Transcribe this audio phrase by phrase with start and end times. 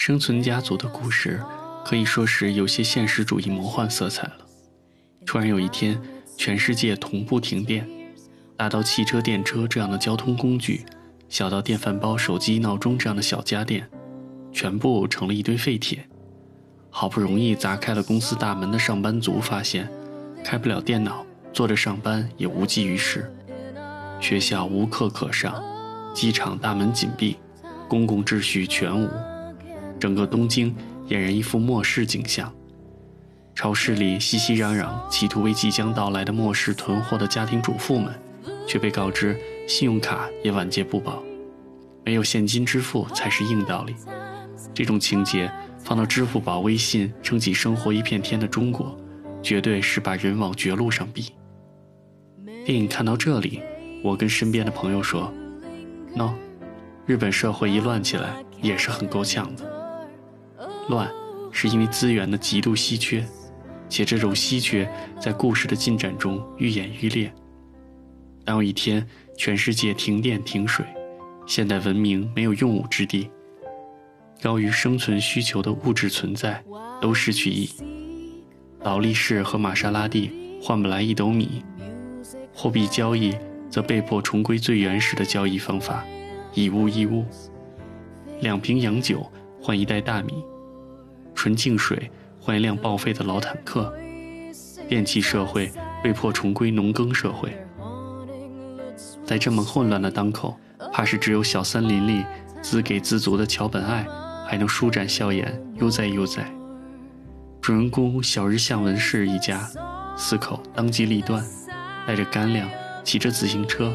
[0.00, 1.38] 生存家族的故事
[1.84, 4.36] 可以说是有些现实主义魔幻色彩了。
[5.26, 6.00] 突然有一天，
[6.38, 7.86] 全世界同步停电，
[8.56, 10.86] 大到汽车、电车这样的交通工具，
[11.28, 13.86] 小到电饭煲、手机、闹钟这样的小家电，
[14.50, 16.08] 全部成了一堆废铁。
[16.88, 19.86] 好不容易砸开了公司大门的上班族发现，
[20.42, 23.30] 开不了电脑，坐着上班也无济于事。
[24.18, 25.62] 学校无课可上，
[26.14, 27.36] 机场大门紧闭，
[27.86, 29.06] 公共秩序全无。
[30.00, 30.74] 整个东京
[31.08, 32.50] 俨然一副末世景象，
[33.54, 38.18] 超市里熙熙攘攘，企图为即将到来的末世囤货的家庭主妇们，
[38.66, 41.22] 却被告知信用卡也晚节不保，
[42.02, 43.94] 没有现金支付才是硬道理。
[44.72, 48.98] 这种情节放到支付宝、微信撑起生活一片天的中国，
[49.42, 51.30] 绝对是把人往绝路上逼。
[52.64, 53.60] 电影看到这里，
[54.02, 55.30] 我跟身边的朋友说
[56.16, 56.32] ：“no，
[57.04, 59.70] 日本社会一乱起来也是很够呛的。”
[60.90, 61.10] 乱，
[61.50, 63.24] 是因为资源的极度稀缺，
[63.88, 64.86] 且这种稀缺
[65.18, 67.32] 在故事的进展中愈演愈烈。
[68.44, 70.84] 当有一天全世界停电停水，
[71.46, 73.30] 现代文明没有用武之地，
[74.42, 76.62] 高于生存需求的物质存在
[77.00, 77.70] 都失去意义，
[78.82, 80.30] 劳力士和玛莎拉蒂
[80.60, 81.62] 换不来一斗米，
[82.52, 83.34] 货币交易
[83.70, 86.04] 则被迫重归最原始的交易方法，
[86.54, 87.24] 以物易物，
[88.40, 89.30] 两瓶洋酒
[89.62, 90.42] 换一袋大米。
[91.40, 93.90] 纯净水换一辆报废的老坦克，
[94.86, 95.72] 电气社会
[96.04, 97.56] 被迫重归农耕社会。
[99.24, 100.54] 在这么混乱的当口，
[100.92, 102.26] 怕是只有小森林里
[102.60, 104.06] 自给自足的桥本爱
[104.46, 106.44] 还能舒展笑颜，悠哉悠哉。
[107.62, 109.66] 主人公小日向文世一家
[110.18, 111.42] 四口当机立断，
[112.06, 112.68] 带着干粮，
[113.02, 113.90] 骑着自行车，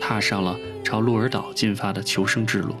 [0.00, 2.74] 踏上了朝鹿儿岛进发的求生之路。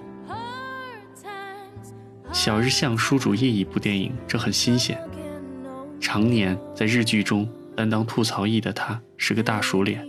[2.38, 4.96] 小日向书主义一部电影，这很新鲜。
[6.00, 10.06] 常年在日剧中担当吐槽役的他是个大熟脸，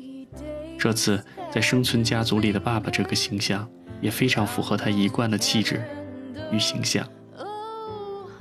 [0.77, 3.67] 这次在生存家族里的爸爸这个形象
[3.99, 5.81] 也非常符合他一贯的气质
[6.51, 7.03] 与形象。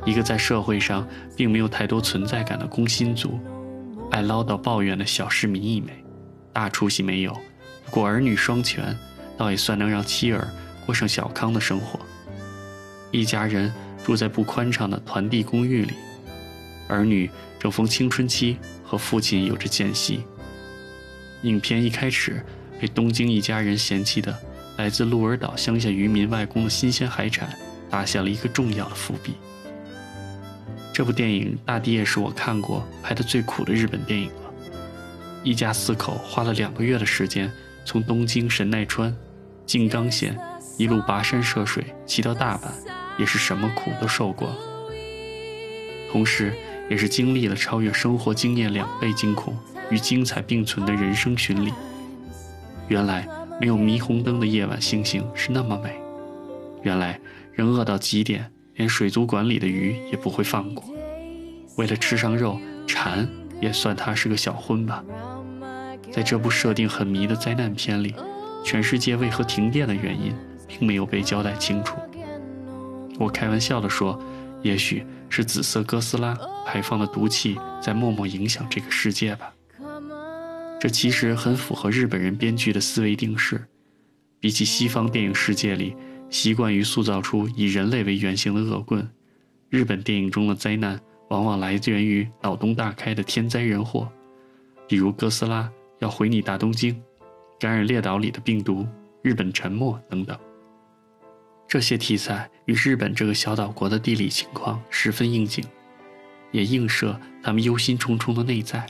[0.05, 3.41] 一个在社会上并没有太多存在感的工薪族，
[4.11, 6.05] 爱唠叨抱怨的小市民一枚，
[6.53, 7.33] 大出息没有，
[7.87, 8.95] 不过儿女双全，
[9.39, 10.47] 倒也算能让妻儿
[10.85, 11.99] 过上小康的生活。
[13.11, 13.73] 一家人
[14.05, 15.95] 住在不宽敞的团地公寓里，
[16.89, 20.23] 儿女正逢青春期，和父亲有着间隙。
[21.43, 22.45] 影片一开始
[22.81, 24.37] 被东京一家人嫌弃的
[24.77, 27.49] 来自鹿儿岛乡下渔民外公的新鲜海产，
[27.89, 29.35] 打下了一个重要的伏笔。
[30.93, 34.53] 这部电影大抵也是我看过拍的最苦的日本电影了。
[35.45, 37.51] 一家四口花了两个月的时间，
[37.85, 39.17] 从东京神奈川、
[39.65, 40.37] 静冈县
[40.79, 42.71] 一路跋山涉水骑到大阪。
[43.19, 44.49] 也是什么苦都受过，
[46.13, 46.55] 同时，
[46.89, 49.59] 也是经历了超越生活经验两倍惊恐
[49.91, 51.73] 与精彩并存的人生巡礼。
[52.87, 53.27] 原来
[53.61, 56.01] 没有霓虹灯的夜晚，星星是那么美。
[56.85, 57.19] 原来
[57.53, 60.85] 人饿到极点，连水族馆里的鱼也不会放过。
[61.77, 62.57] 为了吃上肉，
[62.87, 63.29] 馋
[63.61, 65.05] 也算他是个小荤吧。
[66.13, 68.15] 在这部设定很迷的灾难片里，
[68.65, 70.33] 全世界为何停电的原因，
[70.69, 71.97] 并没有被交代清楚。
[73.19, 74.23] 我开玩笑地说
[74.63, 79.53] ：“也许是紫色哥斯拉排放的毒气在默默影响这个世界吧。”
[80.79, 83.65] 这其实很符合日本人编剧的思维定式。
[84.39, 85.97] 比起西方电影世界里
[86.31, 89.05] 习惯于塑造出以人类为原型的恶棍，
[89.69, 94.09] 日本电影中的灾难往往来源于脑洞大开的天灾人祸，
[94.87, 95.69] 比如哥斯拉
[95.99, 97.03] 要毁你大东京，
[97.59, 98.87] 感染列岛里的病毒，
[99.23, 100.39] 日本沉没等等。
[101.69, 105.63] 这些题材与日本这个小岛国的地理情况十分应景，
[106.51, 108.87] 也映射他们忧心忡忡的内在。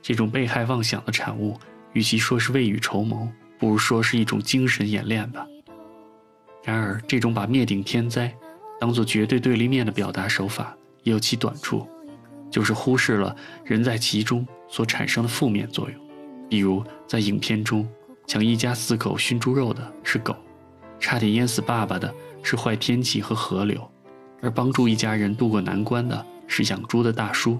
[0.00, 1.58] 这种被害妄想的产物，
[1.92, 3.28] 与其说是未雨绸缪，
[3.58, 5.46] 不如说是一种精神演练吧。
[6.64, 8.34] 然而，这种把灭顶天灾
[8.80, 11.86] 当做绝对对立面的表达手法，也有其短处，
[12.50, 16.08] 就是忽视了人在其中所产生的负面作用。
[16.48, 17.86] 比如，在影片中，
[18.26, 20.34] 抢一家四口熏猪肉的是狗。
[20.98, 22.12] 差点淹死爸爸的
[22.42, 23.90] 是坏天气和河流，
[24.40, 27.58] 而帮助一家人渡过难关的是养猪的大叔。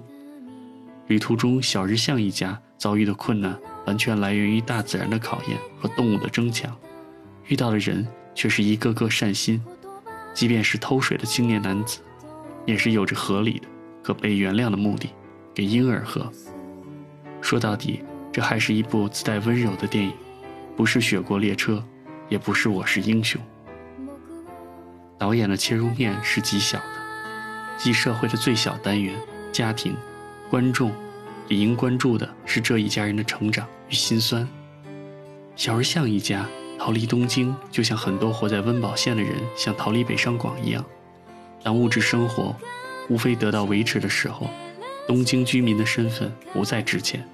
[1.07, 3.57] 旅途中，小日向一家遭遇的困难
[3.87, 6.77] 完全来源于大自然的考验和动物的争抢，
[7.47, 9.63] 遇到的人却是一个个善心。
[10.35, 12.01] 即便是偷水的青年男子，
[12.67, 13.69] 也是有着合理的、
[14.03, 15.09] 可被原谅的目的，
[15.55, 16.31] 给婴儿喝。
[17.41, 18.03] 说到底，
[18.33, 20.13] 这还是一部自带温柔的电影，
[20.77, 21.75] 不是《雪国列车》。
[22.29, 23.41] 也不是我是英雄。
[25.19, 26.85] 导演的切入面是极小的，
[27.79, 29.15] 即社会的最小单元——
[29.53, 29.97] 家庭。
[30.51, 30.93] 观众
[31.49, 34.49] 也应关注的是这一家人的成长与辛酸。
[35.57, 36.47] 小日向一家
[36.79, 40.85] 逃离东京，就像很多活在温饱线的人想逃离北上广一样。
[41.63, 42.55] 当物质生活
[43.09, 44.49] 无非得到维持的时候，
[45.09, 47.27] 东京居民的身份不再值钱。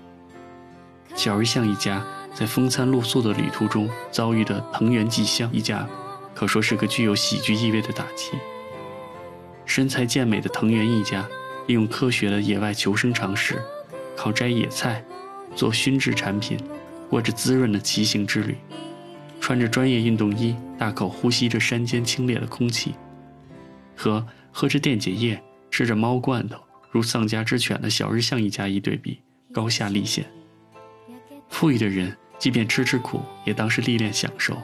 [1.14, 2.02] 小日向一家
[2.34, 5.88] 在风餐露宿的旅途中遭遇的藤原纪香一家。
[6.34, 8.32] 可说是个具有喜剧意味的打击。
[9.66, 11.28] 身材健美的藤原一家，
[11.66, 13.62] 利用科学的野外求生常识，
[14.16, 15.04] 靠摘野菜、
[15.54, 16.58] 做熏制产品，
[17.08, 18.56] 过着滋润的骑行之旅。
[19.40, 22.94] 穿着专业运动衣，大口呼吸着山间清冽的空气，
[23.94, 25.40] 和喝着电解液、
[25.70, 26.58] 吃着猫罐头
[26.90, 29.20] 如丧家之犬的小日向一家一对比，
[29.52, 30.24] 高下立现。
[31.48, 34.58] 富裕的人，即便吃吃苦，也当是历练享受。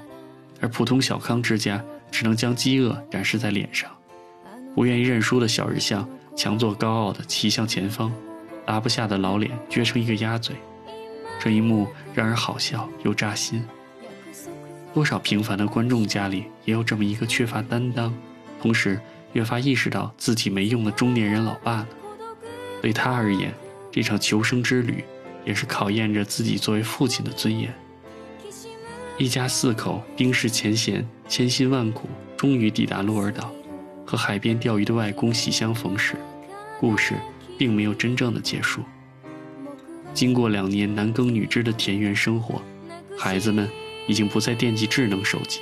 [0.61, 1.81] 而普通小康之家
[2.11, 3.89] 只能将饥饿展示在脸上，
[4.75, 6.05] 不愿意认输的小日向
[6.35, 8.13] 强作高傲的骑向前方，
[8.67, 10.57] 拉不下的老脸撅成一个鸭嘴，
[11.39, 13.65] 这一幕让人好笑又扎心。
[14.93, 18.13] 多少平凡的观众家里也有这么一个缺乏担当，
[18.61, 19.01] 同时
[19.35, 21.87] 越发意识到自己没用的中年人老爸呢？
[22.83, 23.55] 对他而言，
[23.93, 25.05] 这场求生之旅
[25.49, 27.75] 也是考验着自己作为父亲的尊严。
[29.17, 32.07] 一家四口冰释前嫌，千辛万苦，
[32.37, 33.51] 终于抵达鹿儿岛，
[34.05, 36.17] 和海边钓鱼的外公喜相逢时，
[36.79, 37.15] 故事
[37.57, 38.83] 并没有真正的结束。
[40.13, 42.61] 经过两年男耕女织的田园生活，
[43.19, 43.67] 孩子们
[44.07, 45.61] 已经不再惦记智能手机，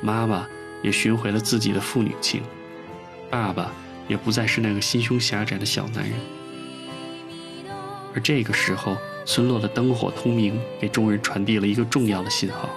[0.00, 0.46] 妈妈
[0.80, 2.40] 也寻回了自己的父女情，
[3.28, 3.72] 爸爸
[4.06, 6.12] 也不再是那个心胸狭窄的小男人。
[8.14, 8.96] 而这个时候。
[9.26, 12.68] 村落的灯火通明，给众人传递了一个重要的信号：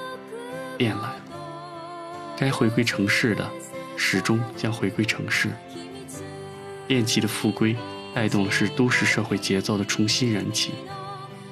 [0.78, 1.16] 变来了。
[2.38, 3.50] 该回归城市的，
[3.96, 5.50] 始终将回归城市。
[6.86, 7.76] 电器的复归，
[8.14, 10.74] 带动的是都市社会节奏的重新燃起。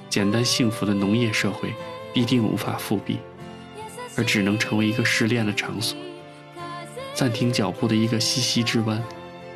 [0.08, 1.74] 简单幸福的农业社会，
[2.14, 3.18] 必定无法复辟，
[4.18, 5.98] 而只能成为一个失恋的场所，
[7.16, 9.02] 暂停脚步的一个栖息之湾。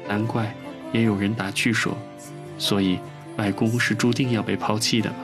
[0.08, 0.56] 难怪，
[0.92, 1.96] 也有人打趣说：
[2.58, 2.98] 所以。
[3.38, 5.18] 外公是注定要被抛弃的吗？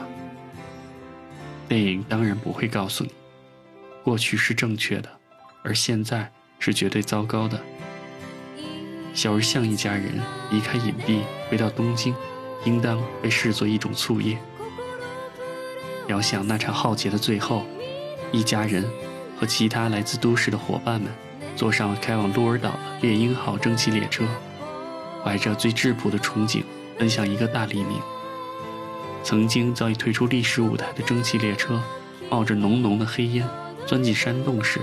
[1.68, 3.10] 电影当然不会告诉你，
[4.04, 5.08] 过去是正确的，
[5.62, 7.58] 而现在是绝对糟糕的。
[9.14, 10.20] 小日向一家人
[10.50, 12.14] 离开隐蔽，回到东京，
[12.64, 14.36] 应当被视作一种夙业。
[16.08, 17.64] 遥想那场浩劫的最后，
[18.32, 18.84] 一家人
[19.38, 21.10] 和其他来自都市的伙伴们，
[21.56, 24.24] 坐上了开往鹿儿岛的猎鹰号蒸汽列车，
[25.24, 26.62] 怀着最质朴的憧憬。
[26.98, 28.00] 奔向一个大黎明。
[29.24, 31.80] 曾经早已退出历史舞台的蒸汽列车，
[32.28, 33.48] 冒着浓浓的黑烟，
[33.86, 34.80] 钻进山洞时，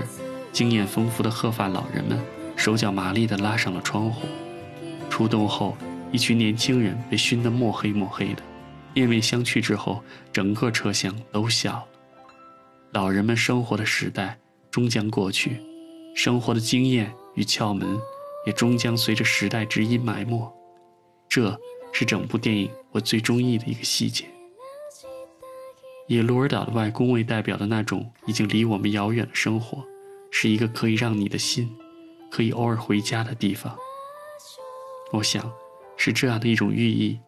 [0.50, 2.18] 经验丰富的鹤发老人们
[2.56, 4.26] 手脚麻利地拉上了窗户。
[5.10, 5.76] 出洞后，
[6.10, 8.42] 一群年轻人被熏得墨黑墨黑的，
[8.94, 10.02] 面面相觑之后，
[10.32, 11.84] 整个车厢都笑了。
[12.92, 14.38] 老人们生活的时代
[14.70, 15.60] 终将过去，
[16.14, 17.98] 生活的经验与窍门
[18.46, 20.50] 也终将随着时代之音埋没。
[21.28, 21.60] 这。
[21.92, 24.24] 是整部电影我最中意的一个细节。
[26.06, 29.84] 以鹿儿岛的外公为代表的那种已经离我们遥远的生活，
[30.30, 31.70] 是一个可以让你的心
[32.30, 33.76] 可以偶尔回家的地方。
[35.12, 35.52] 我想，
[35.96, 37.18] 是这样的一种寓意。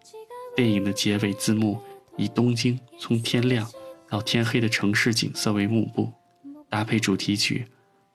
[0.57, 1.81] 电影的结尾字幕
[2.17, 3.67] 以东京从天亮
[4.09, 6.13] 到天黑的城市景色为幕布，
[6.69, 7.67] 搭配主题曲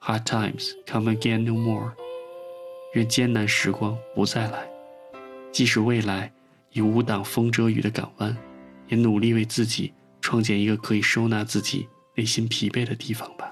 [0.06, 1.90] 《Hard Times Come Again No More》，
[2.94, 4.70] 愿艰难时光不再来，
[5.52, 6.32] 即使未来。
[6.72, 8.36] 以无挡风遮雨的港湾，
[8.88, 13.47] 也努力为自己创建一个可以收纳自己内心疲惫的地方吧。